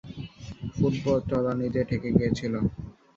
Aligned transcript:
Football 0.73 1.17
তলানিতে 1.29 1.81
ঠেকে 1.89 2.09
গিয়েছিল। 2.17 2.53